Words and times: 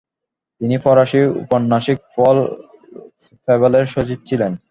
তিনি 0.61 0.75
ফরাসী 0.77 1.19
ঔপন্যাসিক 1.41 1.97
পল 2.15 2.37
ফেভালের 3.47 3.85
সচিব 3.85 4.19
ছিলেন। 4.25 4.51